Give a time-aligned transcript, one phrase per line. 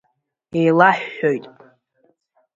[0.59, 1.43] Еилаҳәҳәоит…